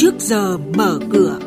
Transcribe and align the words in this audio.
trước 0.00 0.14
giờ 0.18 0.58
mở 0.58 0.98
cửa. 1.12 1.38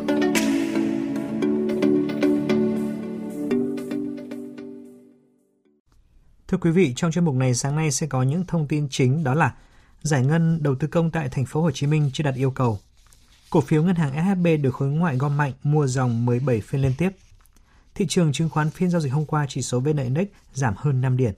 Thưa 6.48 6.58
quý 6.60 6.70
vị, 6.70 6.92
trong 6.96 7.12
chuyên 7.12 7.24
mục 7.24 7.34
này 7.34 7.54
sáng 7.54 7.76
nay 7.76 7.90
sẽ 7.90 8.06
có 8.06 8.22
những 8.22 8.46
thông 8.46 8.68
tin 8.68 8.88
chính 8.90 9.24
đó 9.24 9.34
là 9.34 9.54
giải 10.02 10.24
ngân 10.24 10.62
đầu 10.62 10.74
tư 10.74 10.88
công 10.88 11.10
tại 11.10 11.28
thành 11.28 11.46
phố 11.46 11.62
Hồ 11.62 11.70
Chí 11.70 11.86
Minh 11.86 12.10
chưa 12.12 12.24
đạt 12.24 12.34
yêu 12.34 12.50
cầu. 12.50 12.78
Cổ 13.50 13.60
phiếu 13.60 13.82
ngân 13.82 13.96
hàng 13.96 14.12
SHB 14.12 14.46
được 14.62 14.74
khối 14.74 14.88
ngoại 14.88 15.16
gom 15.16 15.36
mạnh 15.36 15.52
mua 15.62 15.86
dòng 15.86 16.26
17 16.26 16.60
phiên 16.60 16.82
liên 16.82 16.92
tiếp. 16.98 17.10
Thị 17.94 18.06
trường 18.08 18.32
chứng 18.32 18.48
khoán 18.48 18.70
phiên 18.70 18.90
giao 18.90 19.00
dịch 19.00 19.12
hôm 19.12 19.26
qua 19.26 19.46
chỉ 19.48 19.62
số 19.62 19.80
VN 19.80 19.96
Index 19.96 20.26
giảm 20.52 20.74
hơn 20.76 21.00
5 21.00 21.16
điểm. 21.16 21.32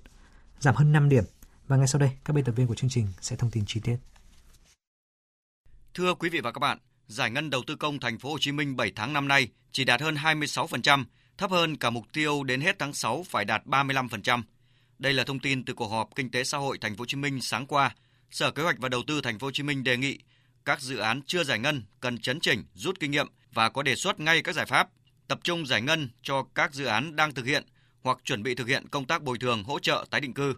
Giảm 0.61 0.75
hơn 0.75 0.93
5 0.93 1.09
điểm. 1.09 1.25
Và 1.67 1.77
ngay 1.77 1.87
sau 1.87 1.99
đây, 1.99 2.11
các 2.25 2.35
biên 2.35 2.45
tập 2.45 2.53
viên 2.53 2.67
của 2.67 2.75
chương 2.75 2.91
trình 2.91 3.07
sẽ 3.21 3.37
thông 3.37 3.51
tin 3.51 3.65
chi 3.67 3.81
tiết. 3.81 3.97
Thưa 5.95 6.15
quý 6.15 6.29
vị 6.29 6.41
và 6.41 6.53
các 6.53 6.61
bạn, 6.61 6.79
giải 7.07 7.31
ngân 7.31 7.51
đầu 7.51 7.63
tư 7.67 7.77
công 7.77 8.01
thành 8.01 8.19
phố 8.19 8.31
Hồ 8.31 8.39
Chí 8.41 8.53
Minh 8.53 8.77
7 8.77 8.93
tháng 8.97 9.13
năm 9.13 9.29
nay 9.29 9.49
chỉ 9.73 9.85
đạt 9.85 10.01
hơn 10.01 10.15
26%, 10.15 11.05
thấp 11.39 11.51
hơn 11.51 11.77
cả 11.77 11.91
mục 11.91 12.05
tiêu 12.13 12.45
đến 12.45 12.61
hết 12.61 12.79
tháng 12.79 12.93
6 12.93 13.25
phải 13.29 13.45
đạt 13.45 13.67
35%. 13.67 14.43
Đây 14.99 15.13
là 15.13 15.25
thông 15.25 15.39
tin 15.39 15.65
từ 15.65 15.75
cuộc 15.75 15.89
họp 15.89 16.09
kinh 16.15 16.31
tế 16.31 16.45
xã 16.45 16.59
hội 16.59 16.79
thành 16.79 16.97
phố 16.97 17.03
Hồ 17.03 17.07
Chí 17.07 17.17
Minh 17.17 17.41
sáng 17.41 17.67
qua. 17.67 17.95
Sở 18.31 18.51
Kế 18.51 18.63
hoạch 18.63 18.79
và 18.79 18.89
Đầu 18.89 19.03
tư 19.07 19.21
thành 19.21 19.39
phố 19.39 19.47
Hồ 19.47 19.51
Chí 19.51 19.63
Minh 19.63 19.85
đề 19.85 19.97
nghị 19.97 20.19
các 20.65 20.81
dự 20.81 20.97
án 20.97 21.23
chưa 21.27 21.45
giải 21.45 21.59
ngân 21.59 21.83
cần 22.01 22.19
chấn 22.19 22.41
chỉnh, 22.41 22.65
rút 22.75 23.01
kinh 23.01 23.11
nghiệm 23.11 23.27
và 23.53 23.69
có 23.69 23.83
đề 23.83 23.97
xuất 23.97 24.21
ngay 24.21 24.43
các 24.43 24.55
giải 24.55 24.67
pháp, 24.67 24.89
tập 25.29 25.41
trung 25.43 25.67
giải 25.67 25.83
ngân 25.83 26.09
cho 26.23 26.47
các 26.55 26.75
dự 26.75 26.85
án 26.85 27.17
đang 27.17 27.35
thực 27.35 27.47
hiện 27.47 27.65
hoặc 28.03 28.19
chuẩn 28.25 28.43
bị 28.43 28.55
thực 28.55 28.69
hiện 28.69 28.89
công 28.89 29.05
tác 29.05 29.23
bồi 29.23 29.39
thường 29.39 29.65
hỗ 29.65 29.79
trợ 29.79 30.07
tái 30.11 30.21
định 30.21 30.35
cư. 30.35 30.55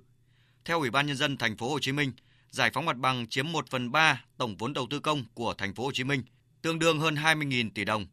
Theo 0.65 0.81
Ủy 0.81 0.91
ban 0.91 1.07
nhân 1.07 1.17
dân 1.17 1.37
thành 1.37 1.57
phố 1.57 1.71
Hồ 1.71 1.79
Chí 1.81 1.93
Minh, 1.93 2.13
giải 2.51 2.71
phóng 2.75 2.87
mặt 2.87 2.97
bằng 2.97 3.27
chiếm 3.29 3.53
1 3.53 3.71
phần 3.71 3.93
3 3.93 4.25
tổng 4.37 4.57
vốn 4.57 4.73
đầu 4.73 4.87
tư 4.91 5.01
công 5.01 5.25
của 5.35 5.55
thành 5.55 5.75
phố 5.75 5.85
Hồ 5.85 5.91
Chí 5.93 6.05
Minh, 6.05 6.23
tương 6.63 6.79
đương 6.79 7.01
hơn 7.01 7.15
20.000 7.15 7.71
tỷ 7.75 7.85
đồng. 7.85 8.07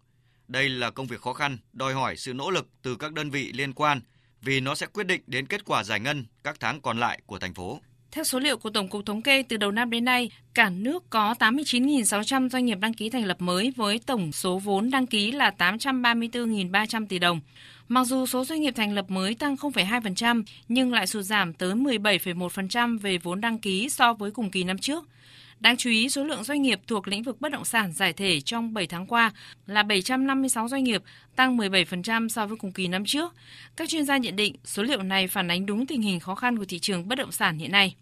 Đây 0.47 0.69
là 0.69 0.89
công 0.89 1.07
việc 1.07 1.21
khó 1.21 1.33
khăn, 1.33 1.57
đòi 1.73 1.93
hỏi 1.93 2.17
sự 2.17 2.33
nỗ 2.33 2.51
lực 2.51 2.67
từ 2.81 2.95
các 2.95 3.13
đơn 3.13 3.29
vị 3.29 3.51
liên 3.53 3.73
quan 3.73 4.01
vì 4.41 4.59
nó 4.59 4.75
sẽ 4.75 4.87
quyết 4.87 5.07
định 5.07 5.21
đến 5.27 5.47
kết 5.47 5.65
quả 5.65 5.83
giải 5.83 5.99
ngân 5.99 6.25
các 6.43 6.59
tháng 6.59 6.81
còn 6.81 6.99
lại 6.99 7.21
của 7.25 7.39
thành 7.39 7.53
phố. 7.53 7.79
Theo 8.11 8.23
số 8.23 8.39
liệu 8.39 8.57
của 8.57 8.69
Tổng 8.69 8.87
cục 8.87 9.05
Thống 9.05 9.21
kê 9.21 9.43
từ 9.43 9.57
đầu 9.57 9.71
năm 9.71 9.89
đến 9.89 10.05
nay, 10.05 10.31
cả 10.53 10.69
nước 10.69 11.09
có 11.09 11.35
89.600 11.39 12.49
doanh 12.49 12.65
nghiệp 12.65 12.79
đăng 12.79 12.93
ký 12.93 13.09
thành 13.09 13.25
lập 13.25 13.41
mới 13.41 13.73
với 13.75 13.99
tổng 14.05 14.31
số 14.31 14.59
vốn 14.59 14.91
đăng 14.91 15.07
ký 15.07 15.31
là 15.31 15.51
834.300 15.57 17.07
tỷ 17.07 17.19
đồng. 17.19 17.41
Mặc 17.87 18.03
dù 18.03 18.25
số 18.25 18.45
doanh 18.45 18.61
nghiệp 18.61 18.73
thành 18.75 18.93
lập 18.93 19.05
mới 19.09 19.35
tăng 19.35 19.55
0,2% 19.55 20.43
nhưng 20.67 20.93
lại 20.93 21.07
sụt 21.07 21.23
giảm 21.23 21.53
tới 21.53 21.73
17,1% 21.73 22.99
về 22.99 23.17
vốn 23.17 23.41
đăng 23.41 23.59
ký 23.59 23.89
so 23.89 24.13
với 24.13 24.31
cùng 24.31 24.51
kỳ 24.51 24.63
năm 24.63 24.77
trước. 24.77 25.05
Đáng 25.59 25.77
chú 25.77 25.89
ý, 25.89 26.09
số 26.09 26.23
lượng 26.23 26.43
doanh 26.43 26.61
nghiệp 26.61 26.79
thuộc 26.87 27.07
lĩnh 27.07 27.23
vực 27.23 27.41
bất 27.41 27.51
động 27.51 27.65
sản 27.65 27.91
giải 27.91 28.13
thể 28.13 28.41
trong 28.41 28.73
7 28.73 28.87
tháng 28.87 29.07
qua 29.07 29.31
là 29.67 29.83
756 29.83 30.67
doanh 30.67 30.83
nghiệp, 30.83 31.03
tăng 31.35 31.57
17% 31.57 32.29
so 32.29 32.47
với 32.47 32.57
cùng 32.57 32.71
kỳ 32.71 32.87
năm 32.87 33.03
trước. 33.05 33.33
Các 33.75 33.89
chuyên 33.89 34.05
gia 34.05 34.17
nhận 34.17 34.35
định 34.35 34.55
số 34.63 34.83
liệu 34.83 35.03
này 35.03 35.27
phản 35.27 35.51
ánh 35.51 35.65
đúng 35.65 35.87
tình 35.87 36.01
hình 36.01 36.19
khó 36.19 36.35
khăn 36.35 36.57
của 36.57 36.65
thị 36.65 36.79
trường 36.79 37.07
bất 37.07 37.15
động 37.15 37.31
sản 37.31 37.57
hiện 37.57 37.71
nay. 37.71 37.95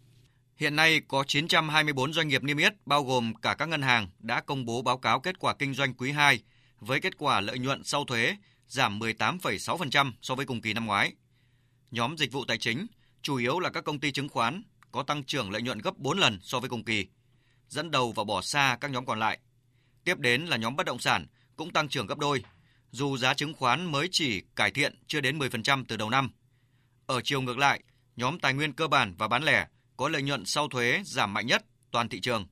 Hiện 0.58 0.76
nay 0.76 1.02
có 1.08 1.24
924 1.28 2.14
doanh 2.14 2.28
nghiệp 2.28 2.44
niêm 2.44 2.58
yết 2.58 2.74
bao 2.86 3.04
gồm 3.04 3.34
cả 3.42 3.56
các 3.56 3.70
ngân 3.70 3.82
hàng 3.82 4.08
đã 4.20 4.42
công 4.42 4.66
bố 4.66 4.82
báo 4.82 4.98
cáo 4.98 5.20
kết 5.20 5.40
quả 5.40 5.54
kinh 5.54 5.74
doanh 5.74 5.94
quý 5.94 6.12
2 6.12 6.40
với 6.80 7.00
kết 7.00 7.18
quả 7.18 7.42
lợi 7.42 7.60
nhuận 7.60 7.84
sau 7.84 8.06
thuế 8.06 8.36
giảm 8.68 9.00
18,6% 9.00 10.12
so 10.22 10.36
với 10.36 10.46
cùng 10.46 10.62
kỳ 10.62 10.74
năm 10.74 10.86
ngoái. 10.86 11.14
Nhóm 11.92 12.18
dịch 12.18 12.32
vụ 12.32 12.46
tài 12.46 12.58
chính, 12.58 12.88
chủ 13.22 13.36
yếu 13.36 13.60
là 13.60 13.70
các 13.70 13.84
công 13.84 14.00
ty 14.00 14.12
chứng 14.12 14.30
khoán, 14.30 14.64
có 14.92 15.04
tăng 15.04 15.24
trưởng 15.24 15.52
lợi 15.52 15.62
nhuận 15.62 15.80
gấp 15.80 15.98
4 15.98 16.18
lần 16.18 16.40
so 16.42 16.60
với 16.60 16.70
cùng 16.70 16.84
kỳ, 16.84 17.08
dẫn 17.74 17.92
đầu 17.92 18.12
và 18.12 18.24
bỏ 18.24 18.42
xa 18.42 18.78
các 18.82 18.92
nhóm 18.92 19.06
còn 19.06 19.20
lại. 19.20 19.40
Tiếp 20.04 20.20
đến 20.20 20.46
là 20.46 20.58
nhóm 20.58 20.76
bất 20.76 20.86
động 20.86 21.00
sản 21.00 21.26
cũng 21.56 21.72
tăng 21.72 21.90
trưởng 21.90 22.08
gấp 22.08 22.18
đôi, 22.18 22.44
dù 22.92 23.18
giá 23.18 23.34
chứng 23.34 23.54
khoán 23.54 23.92
mới 23.92 24.08
chỉ 24.12 24.42
cải 24.56 24.72
thiện 24.72 24.96
chưa 25.08 25.22
đến 25.22 25.40
10% 25.40 25.84
từ 25.88 25.98
đầu 25.98 26.10
năm. 26.10 26.32
Ở 27.06 27.22
chiều 27.24 27.42
ngược 27.42 27.58
lại, 27.58 27.82
nhóm 28.16 28.40
tài 28.40 28.54
nguyên 28.54 28.74
cơ 28.74 28.88
bản 28.88 29.14
và 29.18 29.28
bán 29.28 29.44
lẻ 29.44 29.68
có 29.98 30.10
lợi 30.10 30.22
nhuận 30.22 30.46
sau 30.46 30.68
thuế 30.68 31.02
giảm 31.06 31.34
mạnh 31.34 31.48
nhất 31.48 31.66
toàn 31.92 32.10
thị 32.10 32.20
trường. 32.20 32.46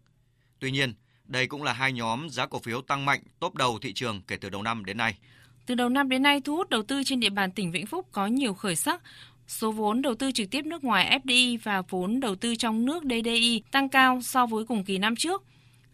Tuy 0.60 0.72
nhiên, 0.72 0.94
đây 1.26 1.48
cũng 1.48 1.64
là 1.64 1.74
hai 1.74 1.94
nhóm 1.94 2.30
giá 2.30 2.46
cổ 2.46 2.60
phiếu 2.60 2.82
tăng 2.82 3.06
mạnh 3.06 3.24
top 3.40 3.56
đầu 3.56 3.80
thị 3.82 3.94
trường 3.94 4.22
kể 4.22 4.38
từ 4.38 4.50
đầu 4.50 4.62
năm 4.62 4.86
đến 4.86 4.98
nay. 4.98 5.18
Từ 5.66 5.76
đầu 5.76 5.90
năm 5.90 6.10
đến 6.10 6.24
nay, 6.24 6.42
thu 6.42 6.56
hút 6.56 6.70
đầu 6.70 6.84
tư 6.84 7.04
trên 7.06 7.20
địa 7.20 7.30
bàn 7.30 7.52
tỉnh 7.52 7.72
Vĩnh 7.72 7.86
Phúc 7.86 8.08
có 8.12 8.28
nhiều 8.28 8.54
khởi 8.54 8.76
sắc. 8.76 9.02
Số 9.52 9.72
vốn 9.72 10.02
đầu 10.02 10.16
tư 10.16 10.32
trực 10.32 10.50
tiếp 10.52 10.66
nước 10.66 10.84
ngoài 10.84 11.20
FDI 11.24 11.58
và 11.64 11.82
vốn 11.90 12.20
đầu 12.20 12.36
tư 12.36 12.56
trong 12.56 12.86
nước 12.86 13.04
DDI 13.04 13.64
tăng 13.72 13.90
cao 13.90 14.20
so 14.22 14.46
với 14.46 14.66
cùng 14.66 14.84
kỳ 14.84 14.98
năm 14.98 15.16
trước. 15.16 15.44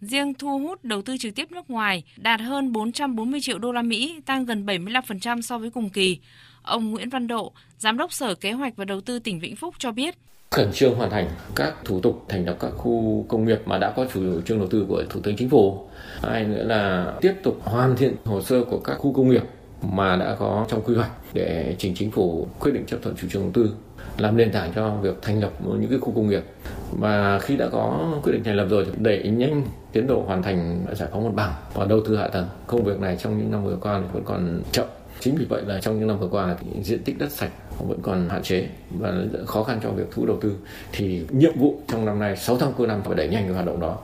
Riêng 0.01 0.33
thu 0.33 0.59
hút 0.59 0.83
đầu 0.83 1.01
tư 1.01 1.17
trực 1.17 1.35
tiếp 1.35 1.51
nước 1.51 1.69
ngoài 1.69 2.03
đạt 2.17 2.41
hơn 2.41 2.71
440 2.71 3.39
triệu 3.41 3.59
đô 3.59 3.71
la 3.71 3.81
Mỹ, 3.81 4.21
tăng 4.25 4.45
gần 4.45 4.65
75% 4.65 5.41
so 5.41 5.57
với 5.57 5.69
cùng 5.69 5.89
kỳ. 5.89 6.19
Ông 6.61 6.91
Nguyễn 6.91 7.09
Văn 7.09 7.27
Độ, 7.27 7.51
Giám 7.79 7.97
đốc 7.97 8.13
Sở 8.13 8.35
Kế 8.35 8.51
hoạch 8.51 8.75
và 8.75 8.85
Đầu 8.85 9.01
tư 9.01 9.19
tỉnh 9.19 9.39
Vĩnh 9.39 9.55
Phúc 9.55 9.75
cho 9.79 9.91
biết, 9.91 10.15
khẩn 10.51 10.71
trương 10.73 10.95
hoàn 10.95 11.09
thành 11.09 11.27
các 11.55 11.73
thủ 11.85 11.99
tục 12.01 12.25
thành 12.29 12.45
lập 12.45 12.57
các 12.59 12.69
khu 12.69 13.25
công 13.29 13.45
nghiệp 13.45 13.59
mà 13.65 13.77
đã 13.77 13.93
có 13.95 14.05
chủ 14.13 14.41
trương 14.41 14.59
đầu 14.59 14.67
tư 14.67 14.85
của 14.89 15.03
Thủ 15.09 15.19
tướng 15.19 15.35
Chính 15.35 15.49
phủ. 15.49 15.89
Hai 16.23 16.43
nữa 16.43 16.63
là 16.63 17.13
tiếp 17.21 17.33
tục 17.43 17.61
hoàn 17.63 17.95
thiện 17.95 18.15
hồ 18.25 18.41
sơ 18.41 18.63
của 18.63 18.79
các 18.79 18.95
khu 18.95 19.13
công 19.13 19.29
nghiệp 19.29 19.43
mà 19.81 20.15
đã 20.15 20.35
có 20.39 20.65
trong 20.69 20.81
quy 20.81 20.95
hoạch 20.95 21.11
để 21.33 21.75
trình 21.77 21.93
chính 21.95 22.11
phủ 22.11 22.47
quyết 22.59 22.71
định 22.71 22.85
chấp 22.85 22.97
thuận 23.01 23.15
chủ 23.15 23.27
trương 23.27 23.41
đầu 23.41 23.51
tư, 23.53 23.71
làm 24.17 24.37
nền 24.37 24.51
tảng 24.51 24.71
cho 24.75 24.95
việc 25.01 25.21
thành 25.21 25.41
lập 25.41 25.51
những 25.61 25.89
cái 25.89 25.99
khu 25.99 26.11
công 26.11 26.29
nghiệp. 26.29 26.43
Và 26.91 27.39
khi 27.39 27.57
đã 27.57 27.69
có 27.71 28.13
quyết 28.23 28.31
định 28.31 28.43
thành 28.43 28.55
lập 28.55 28.65
rồi 28.69 28.85
thì 28.85 28.91
đẩy 28.97 29.23
nhanh 29.23 29.63
tiến 29.91 30.07
độ 30.07 30.23
hoàn 30.27 30.43
thành 30.43 30.85
giải 30.95 31.09
phóng 31.11 31.23
mặt 31.25 31.33
bằng 31.35 31.53
và 31.73 31.85
đầu 31.85 32.01
tư 32.05 32.17
hạ 32.17 32.27
tầng. 32.27 32.47
Công 32.67 32.83
việc 32.83 32.99
này 32.99 33.17
trong 33.19 33.37
những 33.37 33.51
năm 33.51 33.65
vừa 33.65 33.77
qua 33.81 34.01
vẫn 34.13 34.23
còn 34.25 34.61
chậm. 34.71 34.85
Chính 35.19 35.35
vì 35.35 35.45
vậy 35.45 35.61
là 35.65 35.79
trong 35.81 35.99
những 35.99 36.07
năm 36.07 36.19
vừa 36.19 36.27
qua 36.27 36.55
thì 36.59 36.83
diện 36.83 37.03
tích 37.03 37.17
đất 37.17 37.31
sạch 37.31 37.51
vẫn 37.87 37.99
còn 38.01 38.29
hạn 38.29 38.43
chế 38.43 38.67
và 38.89 39.13
khó 39.45 39.63
khăn 39.63 39.79
cho 39.83 39.89
việc 39.89 40.07
thu 40.11 40.25
đầu 40.25 40.37
tư. 40.41 40.55
Thì 40.91 41.25
nhiệm 41.29 41.59
vụ 41.59 41.79
trong 41.87 42.05
năm 42.05 42.19
nay 42.19 42.37
6 42.37 42.57
tháng 42.57 42.73
cuối 42.77 42.87
năm 42.87 43.01
phải 43.05 43.15
đẩy 43.15 43.27
nhanh 43.27 43.43
cái 43.43 43.53
hoạt 43.53 43.65
động 43.65 43.79
đó. 43.79 43.97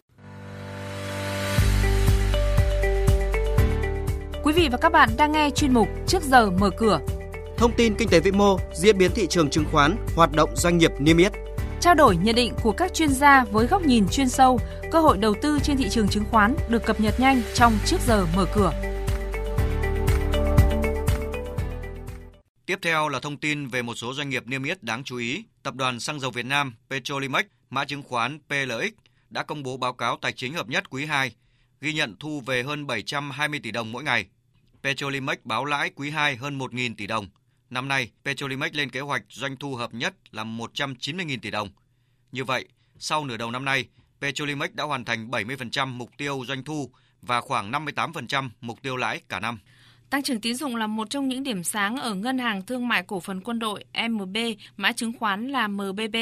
Quý 4.43 4.53
vị 4.53 4.69
và 4.71 4.77
các 4.77 4.91
bạn 4.91 5.09
đang 5.17 5.31
nghe 5.31 5.49
chuyên 5.49 5.73
mục 5.73 5.87
Trước 6.07 6.23
giờ 6.23 6.51
mở 6.51 6.69
cửa. 6.77 6.99
Thông 7.57 7.71
tin 7.77 7.95
kinh 7.95 8.09
tế 8.09 8.19
vĩ 8.19 8.31
mô, 8.31 8.57
diễn 8.73 8.97
biến 8.97 9.11
thị 9.15 9.27
trường 9.27 9.49
chứng 9.49 9.65
khoán, 9.71 9.95
hoạt 10.15 10.31
động 10.31 10.49
doanh 10.55 10.77
nghiệp 10.77 10.91
niêm 10.99 11.17
yết. 11.17 11.31
Trao 11.79 11.95
đổi 11.95 12.17
nhận 12.17 12.35
định 12.35 12.53
của 12.63 12.71
các 12.71 12.93
chuyên 12.93 13.09
gia 13.09 13.43
với 13.43 13.67
góc 13.67 13.81
nhìn 13.81 14.05
chuyên 14.11 14.29
sâu, 14.29 14.59
cơ 14.91 14.99
hội 14.99 15.17
đầu 15.17 15.35
tư 15.41 15.59
trên 15.63 15.77
thị 15.77 15.89
trường 15.89 16.07
chứng 16.07 16.23
khoán 16.31 16.55
được 16.69 16.85
cập 16.85 17.01
nhật 17.01 17.19
nhanh 17.19 17.41
trong 17.53 17.73
Trước 17.85 17.97
giờ 18.07 18.25
mở 18.35 18.45
cửa. 18.55 18.73
Tiếp 22.65 22.79
theo 22.81 23.09
là 23.09 23.19
thông 23.19 23.37
tin 23.37 23.67
về 23.67 23.81
một 23.81 23.95
số 23.95 24.13
doanh 24.13 24.29
nghiệp 24.29 24.43
niêm 24.47 24.63
yết 24.63 24.83
đáng 24.83 25.03
chú 25.03 25.17
ý. 25.17 25.43
Tập 25.63 25.75
đoàn 25.75 25.99
Xăng 25.99 26.19
dầu 26.19 26.31
Việt 26.31 26.45
Nam 26.45 26.73
Petrolimex, 26.89 27.45
mã 27.69 27.85
chứng 27.85 28.03
khoán 28.03 28.39
PLX 28.49 28.93
đã 29.29 29.43
công 29.43 29.63
bố 29.63 29.77
báo 29.77 29.93
cáo 29.93 30.17
tài 30.21 30.31
chính 30.31 30.53
hợp 30.53 30.67
nhất 30.69 30.89
quý 30.89 31.05
2, 31.05 31.31
ghi 31.83 31.93
nhận 31.93 32.15
thu 32.19 32.41
về 32.41 32.63
hơn 32.63 32.87
720 32.87 33.59
tỷ 33.63 33.71
đồng 33.71 33.91
mỗi 33.91 34.03
ngày. 34.03 34.25
Petrolimex 34.83 35.37
báo 35.43 35.65
lãi 35.65 35.89
quý 35.95 36.09
2 36.09 36.35
hơn 36.35 36.57
1.000 36.59 36.95
tỷ 36.95 37.07
đồng. 37.07 37.27
Năm 37.69 37.87
nay, 37.87 38.11
Petrolimex 38.25 38.73
lên 38.73 38.89
kế 38.89 38.99
hoạch 38.99 39.23
doanh 39.29 39.57
thu 39.57 39.75
hợp 39.75 39.93
nhất 39.93 40.13
là 40.31 40.43
190.000 40.43 41.39
tỷ 41.41 41.51
đồng. 41.51 41.69
Như 42.31 42.43
vậy, 42.43 42.67
sau 42.97 43.25
nửa 43.25 43.37
đầu 43.37 43.51
năm 43.51 43.65
nay, 43.65 43.85
Petrolimex 44.21 44.71
đã 44.73 44.83
hoàn 44.83 45.05
thành 45.05 45.29
70% 45.29 45.87
mục 45.87 46.09
tiêu 46.17 46.43
doanh 46.47 46.63
thu 46.63 46.91
và 47.21 47.41
khoảng 47.41 47.71
58% 47.71 48.49
mục 48.61 48.81
tiêu 48.81 48.97
lãi 48.97 49.21
cả 49.29 49.39
năm. 49.39 49.59
Tăng 50.13 50.23
trưởng 50.23 50.41
tín 50.41 50.55
dụng 50.55 50.75
là 50.75 50.87
một 50.87 51.09
trong 51.09 51.27
những 51.27 51.43
điểm 51.43 51.63
sáng 51.63 51.97
ở 51.97 52.13
Ngân 52.13 52.37
hàng 52.37 52.61
Thương 52.61 52.87
mại 52.87 53.03
Cổ 53.03 53.19
phần 53.19 53.41
Quân 53.41 53.59
đội 53.59 53.83
MB, 54.09 54.37
mã 54.77 54.91
chứng 54.91 55.13
khoán 55.19 55.47
là 55.47 55.67
MBB. 55.67 56.15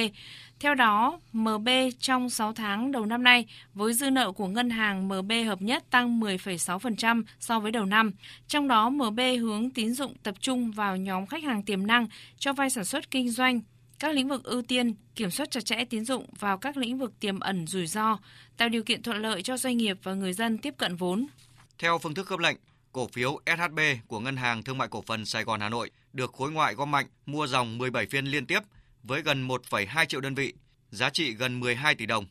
Theo 0.60 0.76
đó, 0.76 1.20
MB 1.34 1.70
trong 2.00 2.30
6 2.30 2.54
tháng 2.54 2.92
đầu 2.92 3.06
năm 3.06 3.24
nay 3.24 3.46
với 3.74 3.94
dư 3.94 4.10
nợ 4.10 4.32
của 4.32 4.48
ngân 4.48 4.70
hàng 4.70 5.08
MB 5.08 5.32
hợp 5.48 5.62
nhất 5.62 5.84
tăng 5.90 6.20
10,6% 6.20 7.24
so 7.40 7.60
với 7.60 7.72
đầu 7.72 7.86
năm. 7.86 8.12
Trong 8.48 8.68
đó, 8.68 8.90
MB 8.90 9.20
hướng 9.40 9.70
tín 9.70 9.94
dụng 9.94 10.14
tập 10.24 10.36
trung 10.40 10.72
vào 10.72 10.98
nhóm 10.98 11.26
khách 11.26 11.44
hàng 11.44 11.64
tiềm 11.64 11.88
năng 11.88 12.08
cho 12.40 12.54
vay 12.54 12.70
sản 12.70 12.86
xuất 12.86 13.12
kinh 13.12 13.30
doanh, 13.30 13.62
các 14.00 14.16
lĩnh 14.16 14.28
vực 14.28 14.44
ưu 14.44 14.62
tiên, 14.62 14.94
kiểm 15.16 15.32
soát 15.32 15.52
chặt 15.52 15.66
chẽ 15.66 15.86
tín 15.86 16.06
dụng 16.06 16.26
vào 16.40 16.58
các 16.58 16.78
lĩnh 16.78 16.98
vực 16.98 17.20
tiềm 17.20 17.40
ẩn 17.40 17.68
rủi 17.68 17.88
ro, 17.88 18.18
tạo 18.58 18.70
điều 18.70 18.84
kiện 18.84 19.04
thuận 19.04 19.18
lợi 19.18 19.42
cho 19.42 19.58
doanh 19.58 19.78
nghiệp 19.78 19.98
và 20.04 20.14
người 20.14 20.34
dân 20.34 20.58
tiếp 20.58 20.74
cận 20.78 20.96
vốn. 20.96 21.26
Theo 21.80 21.98
phương 21.98 22.14
thức 22.14 22.28
cấp 22.28 22.40
lệnh, 22.40 22.58
cổ 22.92 23.08
phiếu 23.08 23.40
SHB 23.46 23.80
của 24.08 24.20
Ngân 24.20 24.36
hàng 24.36 24.64
Thương 24.64 24.78
mại 24.78 24.88
Cổ 24.88 25.04
phần 25.08 25.26
Sài 25.26 25.44
Gòn 25.44 25.60
Hà 25.60 25.70
Nội 25.70 25.92
được 26.14 26.34
khối 26.34 26.52
ngoại 26.52 26.74
gom 26.76 26.92
mạnh 26.92 27.06
mua 27.26 27.48
dòng 27.48 27.78
17 27.78 28.06
phiên 28.06 28.26
liên 28.26 28.46
tiếp 28.46 28.60
với 29.04 29.22
gần 29.22 29.48
1,2 29.48 30.06
triệu 30.06 30.22
đơn 30.22 30.36
vị, 30.36 30.54
giá 30.92 31.10
trị 31.10 31.34
gần 31.34 31.60
12 31.60 31.96
tỷ 31.96 32.06
đồng. 32.06 32.26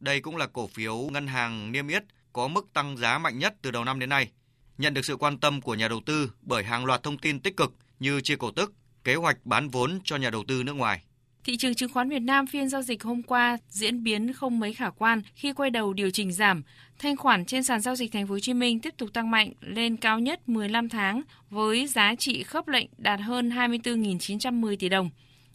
Đây 0.00 0.20
cũng 0.20 0.36
là 0.36 0.46
cổ 0.46 0.66
phiếu 0.66 0.96
ngân 0.96 1.26
hàng 1.26 1.72
niêm 1.72 1.88
yết 1.88 2.02
có 2.32 2.48
mức 2.48 2.72
tăng 2.72 2.96
giá 2.96 3.18
mạnh 3.18 3.38
nhất 3.38 3.54
từ 3.62 3.70
đầu 3.70 3.84
năm 3.84 3.98
đến 3.98 4.08
nay, 4.08 4.30
nhận 4.78 4.94
được 4.94 5.04
sự 5.04 5.16
quan 5.16 5.38
tâm 5.38 5.60
của 5.60 5.74
nhà 5.74 5.88
đầu 5.88 6.00
tư 6.06 6.32
bởi 6.42 6.64
hàng 6.64 6.84
loạt 6.84 7.02
thông 7.02 7.18
tin 7.18 7.40
tích 7.40 7.56
cực 7.56 7.72
như 7.98 8.20
chia 8.20 8.36
cổ 8.36 8.50
tức, 8.50 8.72
kế 9.04 9.14
hoạch 9.14 9.46
bán 9.46 9.68
vốn 9.68 9.98
cho 10.04 10.16
nhà 10.16 10.30
đầu 10.30 10.44
tư 10.48 10.62
nước 10.62 10.72
ngoài. 10.72 11.04
Thị 11.44 11.56
trường 11.56 11.74
chứng 11.74 11.92
khoán 11.92 12.08
Việt 12.08 12.22
Nam 12.22 12.46
phiên 12.46 12.68
giao 12.68 12.82
dịch 12.82 13.02
hôm 13.02 13.22
qua 13.22 13.58
diễn 13.68 14.02
biến 14.02 14.32
không 14.32 14.60
mấy 14.60 14.72
khả 14.74 14.90
quan 14.90 15.22
khi 15.34 15.52
quay 15.52 15.70
đầu 15.70 15.92
điều 15.92 16.10
chỉnh 16.10 16.32
giảm. 16.32 16.62
Thanh 16.98 17.16
khoản 17.16 17.44
trên 17.44 17.62
sàn 17.62 17.80
giao 17.80 17.96
dịch 17.96 18.12
Thành 18.12 18.26
phố 18.26 18.34
Hồ 18.34 18.40
Chí 18.40 18.54
Minh 18.54 18.80
tiếp 18.80 18.94
tục 18.96 19.12
tăng 19.12 19.30
mạnh 19.30 19.52
lên 19.60 19.96
cao 19.96 20.18
nhất 20.18 20.48
15 20.48 20.88
tháng 20.88 21.22
với 21.50 21.86
giá 21.86 22.14
trị 22.14 22.42
khớp 22.42 22.68
lệnh 22.68 22.86
đạt 22.98 23.20
hơn 23.20 23.50
24.910 23.50 24.76
tỷ 24.76 24.88
đồng. 24.88 25.10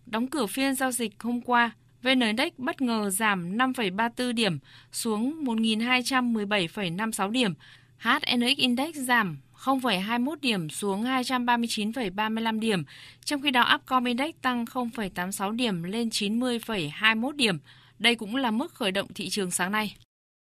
Đóng 0.05 0.27
cửa 0.27 0.45
phiên 0.45 0.75
giao 0.75 0.91
dịch 0.91 1.11
hôm 1.19 1.41
qua, 1.41 1.71
VN 2.03 2.19
Index 2.19 2.51
bất 2.57 2.81
ngờ 2.81 3.09
giảm 3.09 3.57
5,34 3.57 4.33
điểm 4.33 4.59
xuống 4.91 5.43
1.217,56 5.43 7.29
điểm. 7.29 7.53
HNX 7.97 8.57
Index 8.57 8.95
giảm 8.95 9.37
0,21 9.63 10.35
điểm 10.41 10.69
xuống 10.69 11.03
239,35 11.03 12.59
điểm, 12.59 12.83
trong 13.25 13.41
khi 13.41 13.51
đó 13.51 13.75
Upcom 13.75 14.03
Index 14.03 14.35
tăng 14.41 14.65
0,86 14.65 15.51
điểm 15.51 15.83
lên 15.83 16.09
90,21 16.09 17.31
điểm. 17.31 17.59
Đây 17.99 18.15
cũng 18.15 18.35
là 18.35 18.51
mức 18.51 18.73
khởi 18.73 18.91
động 18.91 19.07
thị 19.15 19.29
trường 19.29 19.51
sáng 19.51 19.71
nay. 19.71 19.95